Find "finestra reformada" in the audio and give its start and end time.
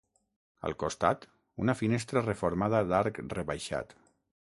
1.83-2.83